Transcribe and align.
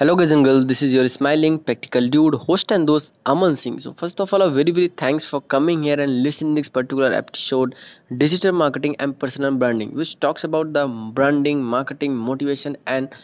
Hello 0.00 0.16
guys 0.16 0.30
and 0.32 0.42
girls, 0.46 0.64
this 0.64 0.80
is 0.80 0.94
your 0.94 1.06
smiling 1.08 1.58
practical 1.58 2.08
dude, 2.08 2.34
host 2.34 2.72
and 2.72 2.88
host 2.88 3.12
Aman 3.26 3.54
Singh. 3.54 3.78
So 3.80 3.92
first 3.92 4.18
of 4.18 4.32
all, 4.32 4.40
a 4.40 4.50
very 4.50 4.72
very 4.72 4.88
thanks 4.88 5.26
for 5.26 5.42
coming 5.42 5.82
here 5.82 6.00
and 6.00 6.22
listening 6.22 6.54
this 6.54 6.70
particular 6.70 7.12
episode, 7.12 7.74
digital 8.16 8.52
marketing 8.52 8.96
and 8.98 9.18
personal 9.18 9.54
branding, 9.54 9.94
which 9.94 10.18
talks 10.18 10.42
about 10.42 10.72
the 10.72 10.88
branding, 11.14 11.62
marketing, 11.62 12.16
motivation, 12.16 12.78
and 12.86 13.14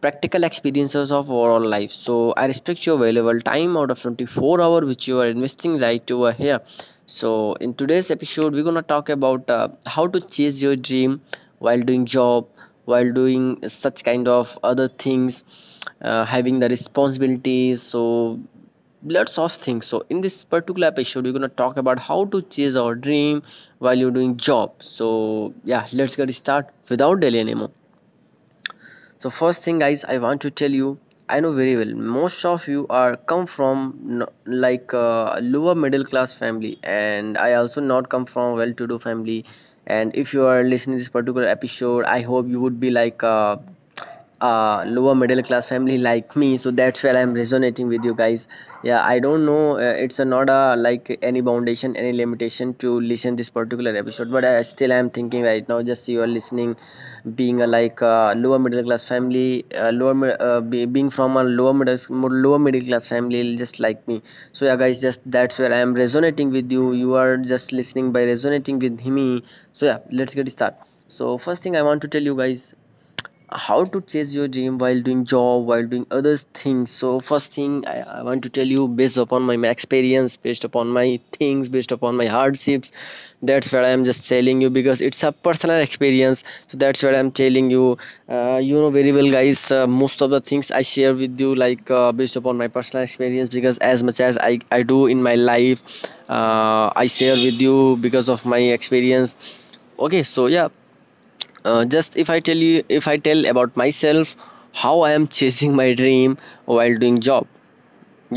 practical 0.00 0.44
experiences 0.44 1.12
of 1.12 1.30
overall 1.30 1.60
life. 1.60 1.90
So 1.90 2.32
I 2.38 2.46
respect 2.46 2.86
your 2.86 2.96
valuable 2.98 3.38
time 3.42 3.76
out 3.76 3.90
of 3.90 4.00
24 4.00 4.62
hour 4.62 4.80
which 4.86 5.06
you 5.06 5.20
are 5.20 5.26
investing 5.26 5.78
right 5.78 6.10
over 6.10 6.32
here. 6.32 6.60
So 7.04 7.52
in 7.60 7.74
today's 7.74 8.10
episode, 8.10 8.54
we're 8.54 8.64
gonna 8.64 8.80
talk 8.80 9.10
about 9.10 9.50
uh, 9.50 9.68
how 9.86 10.06
to 10.06 10.22
chase 10.22 10.62
your 10.62 10.74
dream 10.76 11.20
while 11.58 11.82
doing 11.82 12.06
job, 12.06 12.46
while 12.84 13.12
doing 13.12 13.68
such 13.68 14.04
kind 14.04 14.28
of 14.28 14.58
other 14.62 14.88
things 14.88 15.44
uh, 16.02 16.24
having 16.24 16.58
the 16.60 16.68
responsibilities. 16.68 17.82
So 17.82 18.40
lots 19.04 19.38
of 19.38 19.52
things. 19.52 19.86
So 19.86 20.04
in 20.08 20.20
this 20.20 20.44
particular 20.44 20.88
episode 20.88 21.24
we're 21.24 21.38
to 21.38 21.48
talk 21.48 21.76
about 21.76 21.98
how 21.98 22.24
to 22.26 22.42
chase 22.42 22.74
our 22.76 22.94
dream 22.94 23.42
while 23.78 23.96
you're 23.96 24.10
doing 24.10 24.36
job. 24.36 24.82
So 24.82 25.54
yeah 25.64 25.86
let's 25.92 26.16
get 26.16 26.34
start 26.34 26.68
without 26.88 27.20
delay 27.20 27.40
anymore. 27.40 27.70
So 29.18 29.30
first 29.30 29.64
thing 29.64 29.78
guys 29.78 30.04
i 30.04 30.18
want 30.18 30.42
to 30.42 30.50
tell 30.50 30.70
you 30.70 30.98
i 31.34 31.40
know 31.40 31.52
very 31.58 31.76
well 31.76 31.92
most 31.94 32.44
of 32.44 32.66
you 32.68 32.86
are 32.90 33.16
come 33.16 33.46
from 33.46 34.24
like 34.44 34.92
a 34.92 35.38
lower 35.42 35.74
middle 35.74 36.04
class 36.04 36.34
family 36.40 36.78
and 36.82 37.38
i 37.38 37.54
also 37.54 37.80
not 37.80 38.10
come 38.10 38.26
from 38.26 38.56
well 38.58 38.74
to 38.74 38.86
do 38.86 38.98
family 38.98 39.44
and 39.86 40.14
if 40.16 40.32
you 40.34 40.44
are 40.46 40.62
listening 40.64 40.94
to 40.96 40.98
this 40.98 41.08
particular 41.08 41.46
episode 41.46 42.04
i 42.06 42.20
hope 42.22 42.48
you 42.48 42.60
would 42.60 42.78
be 42.80 42.90
like 42.90 43.22
uh, 43.22 43.56
uh, 44.40 44.84
lower 44.86 45.14
middle 45.14 45.42
class 45.42 45.68
family 45.68 45.98
like 45.98 46.34
me 46.36 46.56
so 46.56 46.70
that's 46.70 47.02
where 47.02 47.16
i'm 47.16 47.34
resonating 47.34 47.88
with 47.88 48.04
you 48.04 48.14
guys. 48.14 48.46
Yeah 48.82 49.02
i 49.02 49.18
don't 49.18 49.46
know 49.46 49.78
uh, 49.78 49.94
it's 50.04 50.18
a 50.18 50.24
not 50.24 50.50
a 50.50 50.76
like 50.76 51.18
any 51.22 51.40
foundation 51.40 51.96
any 51.96 52.12
limitation 52.12 52.74
to 52.74 53.00
listen 53.00 53.36
this 53.36 53.48
particular 53.50 53.94
episode 53.96 54.30
but 54.30 54.44
i 54.44 54.60
still 54.62 54.92
am 54.92 55.08
thinking 55.10 55.42
right 55.42 55.66
now 55.68 55.82
just 55.82 56.06
you 56.08 56.20
are 56.20 56.26
listening 56.26 56.76
being 57.34 57.60
a 57.62 57.66
like 57.66 58.00
uh, 58.02 58.34
lower 58.36 58.58
middle 58.58 58.82
class 58.82 59.06
family 59.08 59.64
uh, 59.74 59.90
lower 59.90 60.36
uh, 60.40 60.60
be, 60.60 60.84
being 60.86 61.10
from 61.10 61.36
a 61.36 61.42
lower 61.44 61.72
middle 61.72 61.96
lower 62.44 62.58
middle 62.58 62.82
class 62.82 63.08
family 63.08 63.56
just 63.56 63.80
like 63.80 64.06
me. 64.08 64.22
So 64.52 64.66
yeah 64.66 64.76
guys 64.76 65.00
just 65.00 65.20
that's 65.24 65.58
where 65.58 65.72
i 65.72 65.78
am 65.78 65.94
resonating 65.94 66.50
with 66.50 66.70
you. 66.70 66.92
You 66.92 67.14
are 67.14 67.36
just 67.38 67.72
listening 67.72 68.12
by 68.12 68.24
resonating 68.24 68.78
with 68.78 69.04
me. 69.06 69.42
So 69.72 69.86
yeah 69.86 69.98
let's 70.12 70.34
get 70.34 70.48
started. 70.50 70.78
So 71.08 71.38
first 71.38 71.62
thing 71.62 71.76
i 71.76 71.82
want 71.82 72.02
to 72.02 72.08
tell 72.08 72.22
you 72.22 72.36
guys 72.36 72.74
how 73.54 73.84
to 73.84 74.00
chase 74.00 74.34
your 74.34 74.48
dream 74.48 74.78
while 74.78 75.00
doing 75.00 75.24
job 75.24 75.66
while 75.66 75.86
doing 75.86 76.06
other 76.10 76.36
things. 76.36 76.90
So 76.90 77.20
first 77.20 77.52
thing 77.52 77.86
I, 77.86 78.00
I, 78.00 78.22
want 78.22 78.42
to 78.42 78.48
tell 78.50 78.66
you 78.66 78.88
based 78.88 79.16
upon 79.16 79.42
my 79.42 79.54
experience 79.68 80.36
based 80.36 80.64
upon 80.64 80.88
my 80.88 81.20
things 81.32 81.68
based 81.68 81.92
upon 81.92 82.16
my 82.16 82.26
hardships 82.26 82.90
that's 83.42 83.70
what 83.72 83.84
i'm 83.84 84.04
just 84.04 84.26
telling 84.28 84.60
you 84.60 84.70
because 84.70 85.00
it's 85.00 85.22
a 85.22 85.30
personal 85.32 85.80
experience. 85.80 86.42
So 86.68 86.78
that's 86.78 87.02
what 87.02 87.14
i'm 87.14 87.30
telling 87.30 87.70
you 87.70 87.96
uh, 88.28 88.60
you 88.62 88.74
know 88.74 88.90
very 88.90 89.12
well 89.12 89.30
guys 89.30 89.70
uh, 89.70 89.86
most 89.86 90.20
of 90.22 90.30
the 90.30 90.40
things 90.40 90.70
i 90.70 90.82
share 90.82 91.14
with 91.14 91.38
you 91.38 91.54
like 91.54 91.90
uh, 91.90 92.12
based 92.12 92.36
upon 92.36 92.56
my 92.56 92.68
personal 92.68 93.04
experience 93.04 93.48
because 93.50 93.78
as 93.78 94.02
much 94.02 94.20
as 94.20 94.38
i, 94.38 94.58
I 94.70 94.82
do 94.82 95.06
in 95.06 95.22
my 95.22 95.34
life 95.34 95.82
uh, 96.28 96.90
i 96.96 97.06
share 97.06 97.34
with 97.34 97.60
you 97.60 97.96
because 98.00 98.28
of 98.28 98.44
my 98.44 98.58
experience. 98.58 99.36
Okay 99.98 100.22
so 100.24 100.46
yeah 100.46 100.68
uh, 101.64 101.84
just 101.94 102.16
if 102.16 102.30
i 102.34 102.38
tell 102.48 102.56
you 102.66 102.82
if 102.88 103.06
i 103.08 103.16
tell 103.16 103.44
about 103.52 103.76
myself 103.82 104.34
how 104.82 104.94
i 105.08 105.12
am 105.18 105.26
chasing 105.38 105.74
my 105.76 105.92
dream 105.94 106.36
while 106.66 106.96
doing 106.98 107.20
job. 107.20 107.46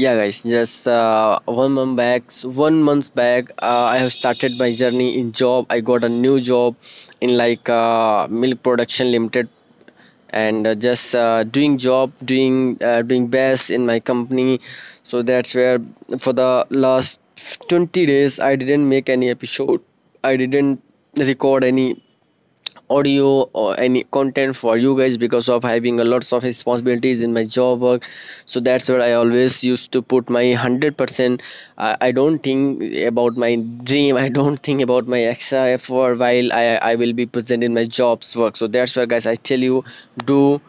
Yeah 0.04 0.16
guys 0.18 0.44
just 0.44 0.88
uh, 0.88 1.40
one 1.46 1.74
month 1.78 1.98
back 1.98 2.32
one 2.64 2.78
month 2.90 3.08
back 3.20 3.52
uh, 3.70 3.86
i 3.94 3.98
have 4.04 4.14
started 4.14 4.58
my 4.58 4.72
journey 4.74 5.20
in 5.20 5.32
job. 5.34 5.66
I 5.70 5.82
got 5.82 6.04
a 6.04 6.10
new 6.10 6.40
job 6.42 6.76
in 7.22 7.38
like 7.38 7.70
uh, 7.70 8.28
milk 8.30 8.64
production 8.64 9.12
limited. 9.12 9.50
And 10.30 10.68
uh, 10.68 10.76
just 10.76 11.16
uh, 11.16 11.44
doing 11.44 11.78
job 11.78 12.12
doing 12.24 12.76
doing 13.12 13.28
best 13.28 13.70
in 13.72 13.86
my 13.86 14.00
company. 14.00 14.60
So 15.04 15.22
that's 15.22 15.56
where 15.56 15.80
for 16.20 16.34
the 16.34 16.66
last 16.70 17.20
20 17.70 18.06
days 18.06 18.40
i 18.40 18.56
didn't 18.56 18.88
make 18.90 19.10
any 19.10 19.30
episode. 19.30 19.82
I 20.24 20.36
didn't 20.38 20.82
record 21.18 21.64
any 21.64 21.88
audio 22.90 23.42
or 23.54 23.80
any 23.80 24.04
content 24.04 24.56
for 24.56 24.78
you 24.78 24.98
guys 24.98 25.18
because 25.18 25.50
of 25.50 25.64
having 25.64 26.00
a 26.00 26.04
lots 26.06 26.32
of 26.34 26.44
responsibilities 26.44 27.22
in 27.22 27.34
my 27.34 27.44
job 27.44 27.82
work. 27.82 28.06
So 28.46 28.60
that's 28.60 28.88
where 28.90 29.02
i 29.02 29.12
always 29.14 29.64
used 29.64 29.92
to 29.94 30.02
put 30.02 30.30
my 30.30 30.44
100% 30.44 31.42
I, 31.78 31.98
I 32.02 32.12
don't 32.12 32.40
think 32.40 32.82
about 33.12 33.38
my 33.38 33.56
dream. 33.84 34.16
I 34.26 34.30
don't 34.30 34.58
think 34.64 34.82
about 34.82 35.08
my 35.08 35.22
extra 35.24 35.68
effort 35.78 36.18
while 36.20 36.54
i 36.54 36.64
i 36.92 36.96
will 36.96 37.14
be 37.14 37.26
present 37.26 37.64
in 37.64 37.74
my 37.74 37.86
jobs 37.86 38.36
work. 38.36 38.56
So 38.58 38.68
that's 38.68 38.96
where 38.96 39.06
guys 39.06 39.26
i 39.28 39.36
tell 39.36 39.60
you 39.60 39.84
do 40.26 40.62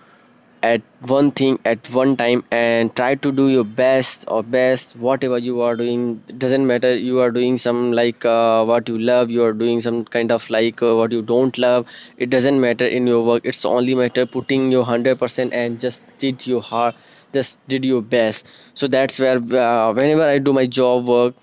at 0.62 0.82
one 1.06 1.30
thing 1.30 1.58
at 1.64 1.88
one 1.90 2.16
time 2.16 2.42
and 2.50 2.94
try 2.96 3.14
to 3.14 3.30
do 3.32 3.48
your 3.48 3.64
best 3.64 4.24
or 4.28 4.42
best 4.42 4.96
whatever 4.96 5.38
you 5.38 5.60
are 5.60 5.76
doing. 5.76 6.22
Doesn't 6.38 6.66
matter 6.66 6.96
you 6.96 7.20
are 7.20 7.30
doing 7.30 7.58
some 7.58 7.92
like 7.92 8.24
uh, 8.24 8.64
what 8.64 8.88
you 8.88 8.98
love 8.98 9.30
you 9.30 9.42
are 9.44 9.52
doing 9.52 9.80
some 9.80 10.04
kind 10.04 10.32
of 10.32 10.48
like 10.50 10.82
uh, 10.82 10.94
what 10.96 11.12
you 11.12 11.22
don't 11.22 11.56
love. 11.58 11.86
It 12.16 12.30
doesn't 12.30 12.60
matter 12.60 12.86
in 12.86 13.06
your 13.06 13.24
work. 13.24 13.42
It's 13.44 13.64
only 13.64 13.94
matter 13.94 14.26
putting 14.26 14.70
your 14.70 14.82
100% 14.82 15.52
and 15.52 15.78
just 15.80 16.04
did 16.18 16.46
your 16.46 16.62
heart 16.62 16.94
just 17.32 17.58
did 17.68 17.84
your 17.84 18.00
best. 18.02 18.48
So 18.74 18.88
that's 18.88 19.18
where 19.18 19.36
uh, 19.36 19.92
whenever 19.92 20.22
i 20.28 20.38
do 20.38 20.52
my 20.52 20.66
job 20.66 21.06
work 21.08 21.34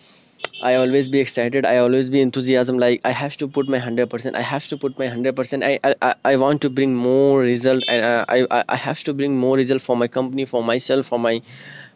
I 0.62 0.76
always 0.76 1.10
be 1.10 1.20
excited. 1.20 1.66
I 1.66 1.78
always 1.78 2.10
be 2.10 2.22
enthusiasm. 2.22 2.78
Like 2.80 3.02
I 3.06 3.12
have 3.12 3.36
to 3.38 3.48
put 3.48 3.68
my 3.70 3.78
hundred 3.78 4.10
percent. 4.10 4.36
I 4.36 4.42
have 4.42 4.68
to 4.68 4.78
put 4.78 4.98
my 4.98 5.08
hundred 5.08 5.36
percent. 5.36 5.64
I, 5.64 5.80
I 6.02 6.16
I 6.24 6.36
want 6.38 6.62
to 6.64 6.70
bring 6.70 6.96
more 6.96 7.40
result, 7.42 7.84
and 7.88 8.04
uh, 8.06 8.26
I 8.30 8.64
I 8.70 8.76
have 8.76 9.04
to 9.10 9.14
bring 9.14 9.38
more 9.38 9.56
result 9.58 9.82
for 9.82 9.96
my 9.98 10.08
company, 10.08 10.46
for 10.46 10.64
myself, 10.64 11.08
for 11.08 11.20
my 11.20 11.42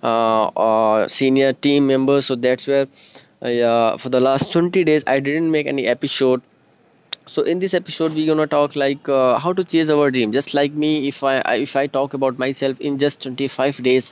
uh, 0.03 0.45
uh 0.67 1.07
senior 1.07 1.53
team 1.53 1.87
members. 1.87 2.25
So 2.27 2.35
that's 2.35 2.67
where, 2.67 2.87
uh, 3.41 3.97
for 3.97 4.09
the 4.09 4.19
last 4.19 4.51
twenty 4.51 4.83
days, 4.83 5.03
I 5.07 5.19
didn't 5.19 5.51
make 5.51 5.67
any 5.67 5.87
episode. 5.87 6.41
So 7.27 7.43
in 7.43 7.59
this 7.59 7.73
episode, 7.73 8.13
we're 8.13 8.27
gonna 8.33 8.47
talk 8.47 8.75
like 8.75 9.07
uh, 9.07 9.39
how 9.39 9.53
to 9.53 9.63
chase 9.63 9.89
our 9.89 10.11
dream. 10.11 10.31
Just 10.31 10.53
like 10.53 10.73
me, 10.73 11.07
if 11.07 11.23
I 11.23 11.35
if 11.67 11.75
I 11.75 11.87
talk 11.87 12.13
about 12.13 12.39
myself 12.39 12.79
in 12.81 12.97
just 12.97 13.21
twenty 13.23 13.47
five 13.47 13.81
days, 13.91 14.11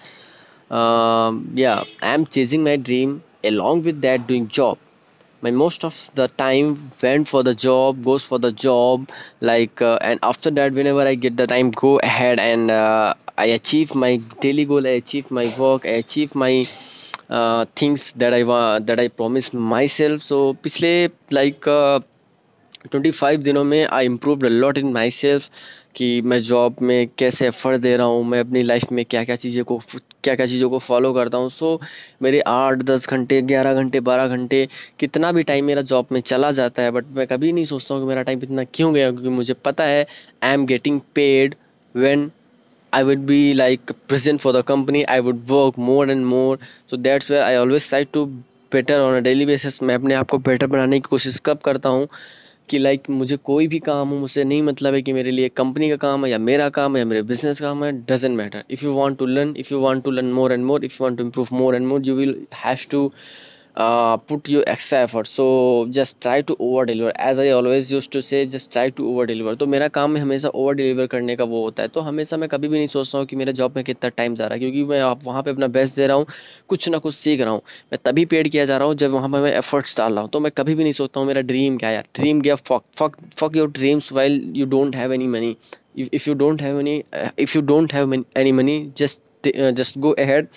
um, 0.72 1.52
yeah, 1.56 1.84
I'm 2.02 2.26
chasing 2.28 2.64
my 2.64 2.78
dream 2.78 3.24
along 3.47 3.83
with 3.83 4.01
that 4.03 4.27
doing 4.27 4.49
job 4.49 4.79
my 5.43 5.51
most 5.51 5.85
of 5.85 5.95
the 6.15 6.29
time 6.29 6.93
went 7.03 7.29
for 7.29 7.43
the 7.43 7.55
job 7.55 8.03
goes 8.05 8.23
for 8.23 8.39
the 8.39 8.53
job 8.53 9.09
like 9.41 9.83
uh, 9.83 9.99
and 10.01 10.19
after 10.23 10.51
that 10.51 10.73
whenever 10.73 11.07
i 11.07 11.15
get 11.15 11.37
the 11.37 11.47
time 11.47 11.71
go 11.71 11.99
ahead 11.99 12.39
and 12.39 12.71
uh, 12.71 13.13
i 13.37 13.47
achieve 13.47 13.95
my 13.95 14.17
daily 14.41 14.65
goal 14.65 14.87
i 14.87 14.97
achieve 15.03 15.31
my 15.31 15.47
work 15.59 15.85
i 15.85 15.97
achieve 16.05 16.35
my 16.35 16.65
uh, 17.29 17.65
things 17.77 18.13
that 18.17 18.33
i 18.33 18.43
want 18.45 18.87
that 18.87 19.01
i 19.01 19.09
promised 19.09 19.55
myself 19.55 20.21
so 20.21 20.55
पिछले 20.67 21.11
like 21.31 21.67
uh, 21.67 22.01
25 22.91 23.43
दिनों 23.43 23.63
में 23.65 23.87
I 23.87 24.05
improve 24.07 24.45
a 24.47 24.49
lot 24.49 24.79
in 24.79 24.93
my 24.93 25.11
self 25.19 25.51
कि 25.98 26.10
मैं 26.22 26.38
job 26.44 26.76
में 26.82 27.08
कैसे 27.18 27.48
effort 27.48 27.82
दे 27.82 27.96
रहा 27.98 28.08
हूँ, 28.08 28.24
मैं 28.26 28.40
अपनी 28.40 28.62
लाइफ 28.64 28.92
में 28.92 29.04
क्या 29.06 29.24
क्या 29.24 29.36
चीज़ें 29.36 29.64
को 29.64 29.80
क्या 30.24 30.36
क्या 30.36 30.46
चीज़ों 30.46 30.70
को 30.70 30.80
फॉलो 30.80 31.14
करता 31.14 31.38
हूँ 31.38 31.50
सो 31.50 31.80
मेरे 32.22 32.40
आठ, 32.48 32.84
दस 32.84 33.10
घंटे, 33.10 33.42
ग्यारह 33.42 33.74
घंटे, 33.74 34.00
बारह 34.10 34.28
घंटे 34.28 34.68
कितना 35.00 35.32
भी 35.32 35.44
टाइम 35.44 35.66
मेरा 35.66 35.82
जॉब 35.92 36.08
में 36.12 36.20
चला 36.22 36.52
जाता 36.62 36.84
है 36.84 36.92
बट 36.92 37.06
मैं 37.18 37.28
कभी 37.28 37.52
नहीं 37.52 37.66
सोचता 37.66 37.94
हूँ 37.94 38.04
कि 38.04 38.08
मेरा 38.10 38.24
टाइम 38.24 38.40
इतना 38.44 38.64
क्यों 38.74 38.94
गया, 38.94 39.12
क्योंकि 39.12 39.30
मुझे 39.30 39.54
पता 39.66 39.84
है 39.86 40.06
I 40.44 40.54
am 40.54 40.66
getting 40.66 41.00
paid 41.16 41.56
when 41.96 42.32
I 42.94 43.00
would 43.04 43.24
be, 43.28 43.54
like, 43.54 43.92
present 44.08 44.42
for 44.42 44.52
the 44.54 44.60
company. 44.64 45.00
I 45.06 45.20
would 45.20 45.50
work 45.50 45.78
more 45.78 46.04
and 46.06 46.26
more. 46.26 46.58
So, 46.86 46.98
that's 46.98 47.30
where 47.30 47.44
I 47.44 47.56
always 47.56 47.88
try 47.88 48.00
to 48.16 48.22
better 48.72 49.00
on 49.02 49.16
a 49.16 49.22
daily 49.22 49.48
basis. 49.50 49.82
मैं 49.84 49.96
अपने 49.96 50.14
आप 50.16 50.30
को 50.30 50.38
better 50.46 50.68
बनाने 50.68 51.00
की 51.00 51.08
कोशिश 51.10 51.40
कब 51.46 51.58
करता 51.66 51.90
हूँ 51.90 52.08
कि 52.70 52.80
लाइक 52.80 53.10
मुझे 53.10 53.38
कोई 53.44 53.68
भी 53.68 53.80
काम 53.80 54.10
हो, 54.10 54.16
मुझसे 54.16 54.44
नहीं 54.44 54.62
मतलब 54.64 54.94
है 54.94 55.02
कि 55.02 55.14
मेरे 55.14 55.32
लिए 55.32 55.50
कंपनी 55.58 55.90
का 55.90 55.96
काम 55.98 56.26
है 56.26 56.32
या 56.32 56.38
मेरा 56.40 56.70
काम 56.70 56.96
है 56.96 57.02
या 57.02 57.06
मेरे 57.06 57.22
बिज़नेस 57.24 57.62
काम 57.62 57.84
है 57.84 57.92
doesn't 58.06 58.38
matter 58.38 58.64
if 58.72 58.86
you 58.86 58.92
want 58.94 59.18
to 59.20 59.26
learn 59.26 59.54
if 59.58 59.74
you 59.74 59.80
want 59.80 60.04
to 60.04 60.12
learn 60.12 60.32
more 60.34 60.54
and 60.54 60.66
more 60.66 60.86
if 60.86 60.94
you 60.94 61.06
want 61.06 61.18
to 61.18 61.24
improve 61.24 61.48
more 61.54 61.76
and 61.76 61.88
more 61.88 62.02
you 62.06 62.16
will 62.16 62.36
have 62.56 62.78
to 62.92 63.12
uh, 63.78 64.18
put 64.18 64.50
your 64.50 64.64
extra 64.68 65.00
effort. 65.00 65.28
So 65.28 65.88
just 65.98 66.20
try 66.22 66.42
to 66.42 66.56
over 66.60 66.86
deliver 66.86 67.12
as 67.16 67.40
I 67.40 67.50
always 67.50 67.92
used 67.94 68.12
to 68.14 68.22
say 68.22 68.46
just 68.46 68.72
try 68.74 68.90
to 69.00 69.08
over 69.10 69.26
deliver 69.32 69.56
तो 69.56 69.68
मेरा 69.74 69.88
काम 69.98 70.12
में 70.12 70.20
हमेशा 70.22 70.50
over 70.50 70.74
deliver 70.76 71.08
करने 71.08 71.36
का 71.36 71.44
वो 71.54 71.62
होता 71.64 71.84
है। 71.84 71.90
तो 71.90 72.02
हमेशा 72.10 72.38
मैं 72.38 72.50
कभी 72.50 72.68
भी 72.68 72.78
नहीं 72.78 72.88
सोचता 72.96 73.18
हूँ 73.18 73.26
कि 73.28 73.36
मेरे 73.36 73.54
जॉब 73.54 73.76
में 73.76 73.84
कितना 73.86 74.10
टाइम 74.18 74.36
जा 74.36 74.46
रहा 74.46 74.54
है 74.54 74.60
क्योंकि 74.60 74.84
मैं 74.92 75.00
आप 75.02 75.24
वहाँ 75.24 75.44
पे 75.44 75.52
अपना 75.52 75.68
बेस्ट 75.80 75.96
दे 75.96 76.08
रहा 76.08 76.18
हूँ 76.18 76.26
कुछ 76.70 76.90
ना 76.90 76.98
कुछ 76.98 77.16
सीख 77.16 77.42
रहा 77.42 77.54
हूँ। 77.54 77.62
मैं 77.94 78.00
तभी 78.06 78.26
पेड 78.36 78.52
किया 78.52 78.66
जा 78.66 78.78
रहा 78.78 78.88
हूँ 78.88 78.96
जब 79.04 79.12
वहाँ 79.12 79.30
पर 79.30 79.42
मैं 79.42 79.54
एफर्ट्स 79.58 79.98
डाल 79.98 80.14
रहा 80.14 80.22
हूँ। 80.22 80.30
तो 80.30 80.40
मैं 80.40 80.52
कभी 80.58 80.76
भी 80.76 80.84
नहीं 80.84 80.94
सोचता 80.94 81.20
हूँ 81.20 81.28
मेरा 81.28 81.42
ड्रीम 81.52 81.78
क्या 81.78 81.92
यार। 81.92 82.08
ड्रीम 82.20 82.42
गया 82.42 82.56
fuck 82.56 82.84
fuck 83.00 83.18
fuck 83.40 83.56
your 83.56 83.72
dreams 83.72 84.12
while 84.14 84.42
you 84.56 84.66
don't 84.78 84.96
have 84.96 85.14
any 85.14 85.28
money 85.28 85.56
you 86.28 86.34
don't 86.40 86.62
have 86.62 86.76
any 86.80 86.92
uh, 87.12 87.30
if 87.44 87.54
you 87.56 87.62
don't 87.70 87.94
have 87.94 88.12
any 88.42 88.52
money 88.58 88.74
just 89.00 89.22
just 89.46 89.98
go 89.98 90.12
ahead 90.12 90.48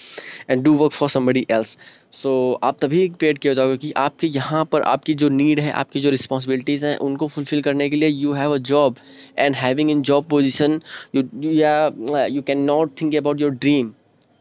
and 0.50 0.62
do 0.64 0.72
work 0.74 0.92
for 0.92 1.08
somebody 1.10 1.46
else 1.50 1.76
so 2.12 2.32
आप 2.64 2.78
तभी 2.80 3.08
paid 3.20 3.38
किया 3.38 3.54
जाओगे 3.54 3.76
कि 3.76 3.92
आपके 3.96 4.26
यहाँ 4.26 4.64
पर 4.64 4.82
आपकी 4.82 5.14
जो 5.14 5.28
नीड 5.28 5.60
है, 5.60 5.70
आपकी 5.72 6.00
जो 6.00 6.10
रिस्पॉन्सिबिलिटीज़ 6.10 6.86
हैं, 6.86 6.96
उनको 6.98 7.28
फुलफिल 7.28 7.62
करने 7.62 7.88
के 7.90 7.96
लिए 7.96 8.08
you 8.08 8.32
have 8.32 8.54
a 8.54 8.58
job 8.70 8.96
and 9.38 9.56
having 9.56 9.90
in 9.90 10.02
job 10.02 10.24
position 10.30 10.80
you 11.14 11.50
या 11.52 12.26
you 12.30 12.42
can 12.42 12.62
not 12.64 13.00
think 13.00 13.14
about 13.16 13.40
your 13.40 13.50
dream 13.52 13.92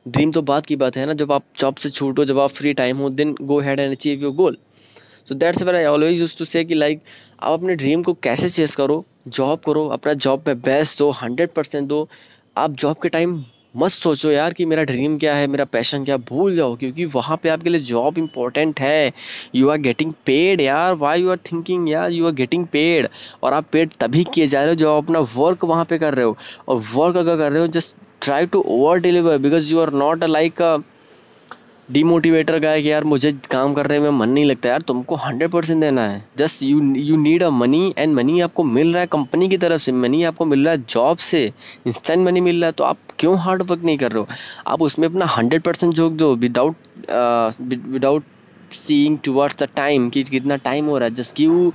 dream 0.06 0.32
तो 0.32 0.42
बात 0.42 0.66
की 0.66 0.76
बात 0.76 0.98
है 0.98 1.06
ना, 1.06 1.14
जब 1.14 1.32
आप 1.32 1.44
जॉब 1.60 1.76
से 1.76 1.90
छूटो 1.90 2.26
जब 2.26 2.40
आप 2.40 2.50
फ्री 2.52 2.74
टाइम 2.74 2.98
हो 2.98 3.10
then 3.12 3.36
go 3.42 3.60
head 3.60 3.80
and 3.80 3.92
achieve 3.92 4.22
your 4.22 4.34
goal 4.36 4.58
so 5.30 5.36
that's 5.36 5.64
where 5.64 5.76
I 5.76 5.86
always 5.86 6.20
use 6.20 6.38
to 6.38 6.46
say 6.46 6.64
कि 6.66 6.76
लाइक 6.76 7.02
आप 7.42 7.60
अपने 7.60 7.76
ड्रीम 7.76 8.04
को 8.04 8.14
कैसे 8.24 8.50
चेस 8.50 8.76
करो? 8.76 9.06
जॉब 9.28 9.60
करो, 9.66 9.88
अपना 9.88 10.14
जॉब 10.16 10.44
पे 10.44 10.54
बेस्ट 10.56 10.98
दो 11.00 11.10
हंड्रेड 11.12 11.50
परसेंट 11.50 11.88
दो 11.88 12.08
आप 12.58 12.76
जॉब 12.76 12.98
के 13.04 13.10
टाइम 13.10 13.44
मत 13.74 13.92
सोचो 13.92 14.30
यार 14.32 14.54
कि 14.54 14.66
मेरा 14.66 14.84
ड्रीम 14.84 15.18
क्या 15.20 15.34
है, 15.36 15.48
मेरा 15.48 15.66
पैशन 15.66 16.06
क्या, 16.06 16.16
भूल 16.20 16.56
जाओ, 16.56 16.76
क्योंकि 16.76 17.06
वहाँ 17.06 17.38
पे 17.44 17.50
आपके 17.50 17.70
लिए 17.70 17.82
जॉब 17.82 18.18
इंपॉर्टेंट 18.18 18.80
है। 18.80 19.12
यू 19.56 19.70
आर 19.70 19.78
गेटिंग 19.78 20.14
पेड 20.26 20.62
यार 20.62 20.94
वाई 20.96 21.22
यू 21.22 21.30
आर 21.30 21.38
थिंकिंग 21.52 21.90
यार 21.90 22.12
यू 22.12 22.26
आर 22.26 22.32
गेटिंग 22.34 22.66
पेड 22.68 23.08
और 23.44 23.54
आप 23.54 23.66
पेड 23.72 23.92
तभी 24.00 24.24
किए 24.34 24.48
जा 24.48 24.64
रहे 24.64 24.74
हो 24.74 24.80
जो 24.80 24.96
आप 24.96 25.04
अपना 25.04 25.20
वर्क 25.36 25.66
वहाँ 25.66 25.86
पे 25.86 25.98
कर 25.98 26.14
रहे 26.14 26.26
हो। 26.26 26.38
और 26.68 26.84
वर्क 26.96 27.18
अगर 27.18 27.38
कर 27.38 27.52
रहे 27.52 27.62
हो 27.62 27.68
just 27.70 27.98
try 28.22 28.46
to 28.46 28.64
over 28.68 29.00
deliver 29.00 29.38
because 29.38 29.72
you 29.74 29.80
are 29.80 29.94
not 29.94 30.24
a 30.24 30.28
like 30.28 30.62
demotivator 31.92 32.60
का 32.60 32.70
है 32.70 32.82
कि 32.84 32.92
यार 32.92 33.04
मुझे 33.04 33.32
काम 33.52 33.74
करने 33.74 34.00
में 34.00 34.10
मन 34.10 34.30
नहीं 34.30 34.46
लगता। 34.46 34.70
यार 34.70 34.82
तुमको 34.82 35.16
हंड्रेड 35.16 35.52
परसेंट 35.52 35.82
देना 35.82 36.02
है। 36.02 36.24
Just 36.38 36.64
you 36.64 36.82
you 36.96 37.18
need 37.18 37.44
a 37.44 37.50
money 37.50 37.94
and 37.98 38.14
money 38.16 38.40
आपको 38.42 38.64
मिल 38.64 38.94
रहा 38.94 39.02
है 39.02 39.08
कंपनी 39.08 39.50
की 39.50 39.58
तरफ़ 39.58 39.82
से। 39.82 39.92
मनी 39.92 40.24
आपको 40.24 40.46
मिल 40.46 40.66
रहा 40.66 40.74
है 40.74 40.84
जॉब 40.90 41.18
से। 41.18 41.44
इंस्टेंट 41.88 42.26
मनी 42.26 42.42
मिल 42.42 42.60
रहा 42.60 42.66
है। 42.66 42.72
तो 42.72 42.84
आप 42.84 42.98
क्यों 43.20 43.38
हार्ड 43.40 43.62
वर्क 43.62 43.84
नहीं 43.84 43.98
कर 43.98 44.12
रहे 44.12 44.20
हो? 44.20 44.28
आप 44.68 44.82
उसमें 44.82 45.08
अपना 45.08 45.26
हंड्रेड 45.38 45.62
परसेंट 45.62 45.94
झोंक 45.94 46.14
दो 46.14 46.34
without 46.36 46.76
without 47.62 48.24
seeing 48.72 49.18
towards 49.26 49.58
the 49.58 49.68
time 49.76 50.10
कि 50.10 50.24
कितना 50.24 50.56
टाइम 50.58 50.86
हो 50.86 50.98
रहा 50.98 51.08
है। 51.08 51.16
Just 51.16 51.36
give 51.38 51.72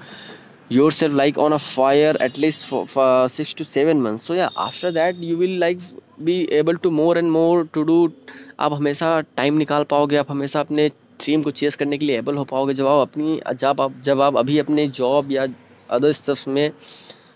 yourself 0.71 1.13
like 1.13 1.39
on 1.39 1.53
a 1.53 1.59
fire 1.59 2.17
at 2.21 2.39
least 2.39 2.67
for, 2.67 2.87
for 2.87 3.29
six 3.29 3.53
to 3.55 3.65
seven 3.65 4.01
months. 4.01 4.27
So 4.27 4.35
yeah 4.35 4.49
after 4.57 4.91
that 4.93 5.17
you 5.17 5.37
will 5.39 5.59
like 5.59 5.81
be 6.25 6.51
able 6.53 6.79
to 6.79 6.91
more 6.91 7.19
and 7.19 7.31
more 7.31 7.65
to 7.65 7.85
do. 7.85 8.11
आप 8.61 8.73
हमेशा 8.73 9.21
time 9.37 9.55
निकाल 9.59 9.85
पाओगे 9.91 10.17
आप 10.17 10.31
हमेशा 10.31 10.61
अपने 10.61 10.89
dream 10.89 11.43
को 11.43 11.51
chess 11.51 11.77
करने 11.77 11.99
के 11.99 12.07
लिए 12.07 12.19
एबल 12.19 12.37
हो 12.37 12.45
पाओगे। 12.51 12.75
जब 12.75 12.87
आप 12.87 13.09
अपनी 13.09 13.41
जब 13.61 13.81
आप 13.81 14.01
जब 14.05 14.21
आप 14.21 14.37
अभी 14.37 14.59
अपने 14.59 14.87
जॉब 15.01 15.33
या 15.33 15.47
अदर 15.91 16.13
स्टफ्स 16.13 16.47
में 16.49 16.71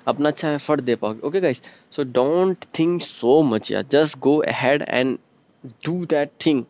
अपना 0.07 0.29
अच्छा 0.29 0.53
एफर्ट 0.53 0.81
दे 0.81 0.95
पाओगे। 0.97 1.27
Okay 1.29 1.41
guys 1.41 1.63
so 1.97 2.05
don't 2.19 2.65
think 2.79 3.03
so 3.03 3.43
much 3.43 3.71
या 3.73 3.83
just 3.93 4.19
go 4.27 4.37
ahead 4.49 4.85
and 4.89 5.19
do 5.87 6.05
that 6.11 6.31
thing 6.47 6.65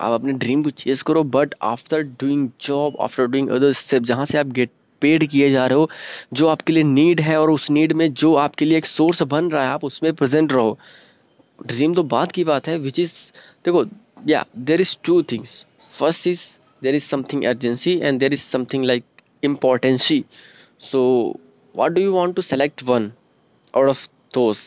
आप 0.00 0.12
अपने 0.12 0.32
ड्रीम 0.32 0.62
को 0.62 0.70
चेस 0.84 1.02
करो 1.02 1.22
but 1.36 1.54
after 1.74 2.02
doing 2.20 2.48
job 2.60 2.96
after 3.00 3.26
doing 3.26 3.48
other 3.50 3.72
step 3.72 4.02
जहाँ 4.02 4.24
से 4.24 4.38
आप 4.38 4.46
गेट 4.58 4.70
पेड 5.00 5.26
किए 5.30 5.50
जा 5.50 5.66
रहे 5.66 5.78
हो, 5.78 5.90
जो 6.32 6.48
आपके 6.48 6.72
लिए 6.72 6.82
नीड 6.82 7.20
है 7.20 7.40
और 7.40 7.50
उस 7.50 7.70
नीड 7.70 7.92
में 7.92 8.12
जो 8.14 8.34
आपके 8.34 8.64
लिए 8.64 8.78
एक 8.78 8.86
सोर्स 8.86 9.22
बन 9.22 9.50
रहा 9.50 9.62
है, 9.62 9.68
आप 9.68 9.84
उसमें 9.84 10.12
प्रेजेंट 10.14 10.52
रहो। 10.52 10.78
ड्रीम 11.66 11.94
तो 11.94 12.02
बात 12.02 12.32
की 12.32 12.44
बात 12.44 12.68
है 12.68 12.78
विच 12.78 13.00
इज़ 13.00 13.14
देखो 13.64 13.84
या 14.28 14.44
there 14.56 14.80
is 14.80 14.96
two 15.04 15.22
things 15.32 15.64
first 15.98 16.26
is 16.26 16.40
there 16.82 16.94
is 16.94 17.04
something 17.04 17.44
urgency 17.44 17.98
and 17.98 18.18
there 18.20 18.32
is 18.32 18.42
something 18.42 18.84
like 18.84 19.04
importancy 19.44 20.24
so 20.80 21.02
what 21.74 21.92
do 21.94 22.00
you 22.00 22.12
want 22.12 22.36
to 22.36 22.42
select 22.42 22.82
one 22.82 23.06
out 23.74 23.88
of 23.88 24.08
those? 24.34 24.60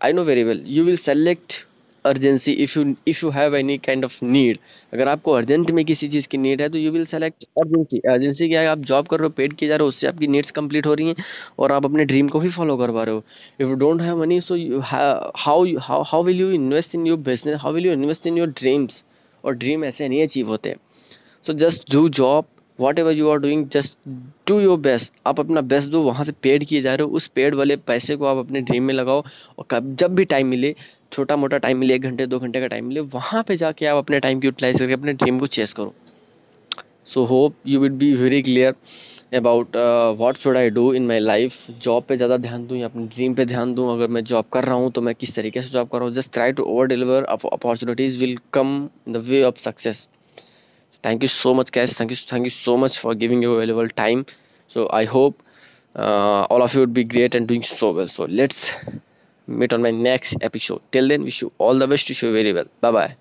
I 0.00 0.12
know 0.12 0.24
very 0.24 0.44
well. 0.44 0.60
You 0.76 0.84
will 0.84 0.96
select 0.96 1.66
urgency 2.06 2.52
if 2.52 2.78
you 2.78 2.84
if 3.08 3.24
you 3.24 3.30
have 3.32 3.56
any 3.56 3.76
kind 3.86 4.04
of 4.04 4.18
need 4.24 4.58
अगर 4.94 5.08
आपको 5.08 5.32
urgent 5.32 5.70
में 5.70 5.84
किसी 5.84 6.08
चीज़ 6.08 6.28
की 6.28 6.38
need 6.38 6.62
है 6.62 6.68
तो 6.68 6.78
you 6.78 6.92
will 6.92 7.04
select 7.04 7.44
urgency 7.60 7.98
urgency 8.10 8.48
क्या 8.48 8.60
है? 8.60 8.66
आप 8.68 8.78
जॉब 8.80 9.06
कर 9.06 9.18
रहे 9.18 9.26
हो 9.26 9.34
पेड 9.36 9.52
किए 9.52 9.68
जा 9.68 9.76
रहे 9.76 9.82
हो, 9.82 9.88
उससे 9.88 10.06
आपकी 10.06 10.26
नीड्स 10.28 10.50
कंप्लीट 10.50 10.86
हो 10.86 10.94
रही 10.94 11.06
हैं 11.08 11.24
और 11.58 11.72
आप 11.72 11.84
अपने 11.84 12.04
ड्रीम 12.04 12.28
को 12.28 12.40
भी 12.40 12.48
फॉलो 12.50 12.76
करवा 12.76 13.04
रहे 13.04 13.14
हो. 13.14 13.22
If 13.60 13.68
you 13.68 13.74
don't 13.76 14.02
have 14.02 14.20
money 14.20 14.40
so 14.40 14.56
how 14.80 15.64
how 16.04 16.22
will 16.22 16.40
you 16.40 16.50
invest 16.52 16.94
in 16.94 17.06
your 17.06 17.18
business 17.20 17.60
how 17.62 17.72
will 17.72 17.86
you 17.86 17.92
invest 17.92 18.26
in 18.26 18.38
your 18.38 18.48
dreams 18.58 19.04
और 19.44 19.54
ड्रीम 19.54 19.84
ऐसे 19.84 20.08
नहीं 20.08 20.22
अचीव 20.22 20.48
होते. 20.48 20.74
So 21.46 21.52
just 21.54 21.90
do 21.92 22.08
job 22.10 22.44
whatever 22.98 23.12
you 23.12 23.28
are 23.30 23.38
doing 23.38 23.66
just 23.72 23.96
do 24.48 24.58
your 24.60 24.78
best 24.80 25.12
आप 25.26 25.38
अपना 25.40 25.60
best 25.62 25.90
दो 25.90 26.02
वहाँ 26.02 26.24
से 26.24 26.32
paid 26.42 26.64
किए 26.64 26.80
जा 26.82 26.94
रहे 26.94 27.04
हो, 27.04 27.10
उस 27.10 27.26
पेड 27.28 27.54
वाले 27.54 27.76
पैसे 27.76 28.16
को 28.16 28.26
आप 28.26 28.36
अपने 28.38 28.60
ड्रीम 28.60 28.82
में 28.84 28.94
लगाओ 28.94 29.22
और 29.58 29.64
कब, 29.70 29.94
जब 29.96 30.14
भी 30.14 30.24
टाइम 30.24 30.46
मिले 30.46 30.74
छोटा 31.12 31.36
मोटा 31.36 31.58
टाइम 31.58 31.78
मिले 31.78 31.94
एक 31.94 32.02
घंटे 32.02 32.26
दो 32.26 32.38
घंटे 32.38 32.60
का 32.60 32.66
टाइम 32.66 32.86
मिले 32.86 33.00
वहाँ 33.14 33.42
पे 33.48 33.56
जाके 33.56 33.86
आप 33.86 33.96
अपने 34.04 34.20
टाइम 34.20 34.40
की 34.40 34.46
यूटिलाइज 34.46 34.78
करके 34.78 34.92
अपने 34.92 35.12
ड्रीम 35.12 35.38
को 35.38 35.46
चेस 35.56 35.72
करो। 35.74 35.94
So 37.06 37.24
hope 37.24 37.54
you 37.66 37.80
would 37.80 37.92
be 37.98 38.12
very 38.14 38.42
clear 38.42 38.74
about 39.36 39.76
what 40.18 40.36
should 40.38 40.56
I 40.56 40.70
do 40.70 40.92
in 40.94 41.06
my 41.06 41.18
life 41.18 41.70
job 41.82 42.04
पे 42.08 42.16
ज़्यादा 42.16 42.36
ध्यान 42.36 42.66
दूँ 42.66 42.78
या 42.78 42.86
अपने 42.86 43.06
ड्रीम 43.14 43.34
पे 43.34 43.44
ध्यान 43.44 43.74
दूँ? 43.74 43.92
अगर 43.92 44.08
मैं 44.08 44.24
जॉब 44.24 44.44
कर 44.52 44.64
रहा 44.64 44.74
हूँ 44.74 44.90
तो 44.92 45.00
मैं 45.02 45.14
किस 45.14 45.34
तरीके 45.36 45.62
से 45.62 45.70
जॉब 45.70 45.88
कर 45.88 45.98
रहा 45.98 46.06
हूँ? 46.06 46.14
Just 46.14 46.32
try 46.32 46.52
to 46.52 46.64
over 46.64 46.86
deliver 46.86 47.24
opportunities 47.24 48.18
will 48.18 48.36
come 48.52 48.76
in 49.06 49.12
the 49.12 49.22
way 49.28 49.42
of 49.42 49.60
success 49.60 50.08
thank 51.04 51.22
you 51.22 51.28
so 51.28 51.54
much 51.54 51.70
cash 51.70 52.00
thank 52.00 52.12
thank 52.12 52.46
you 52.46 52.52
so 52.52 52.76
much 52.84 52.98
for 52.98 53.12
giving 53.14 53.42
your 53.42 53.56
valuable 53.58 53.88
time. 54.00 54.24
So 54.70 54.88
i 54.98 55.04
hope 55.04 55.42
uh, 55.94 56.42
all 56.50 56.62
of 56.62 56.74
you 56.74 56.80
would 56.80 56.94
be 56.94 57.04
great 57.04 57.34
and 57.34 57.48
doing 57.48 57.62
so 57.62 57.92
well. 57.98 58.08
So 58.08 58.26
let's 58.38 58.62
meet 59.46 59.72
on 59.72 59.82
my 59.82 59.90
next 59.90 60.36
episode. 60.40 60.82
Till 60.92 61.08
then 61.08 61.24
wish 61.24 61.42
you 61.42 61.52
all 61.58 61.78
the 61.78 61.86
best. 61.86 62.06
To 62.08 62.26
you 62.26 62.32
very 62.32 62.52
well. 62.52 62.66
Bye 62.80 62.92
bye 62.92 63.16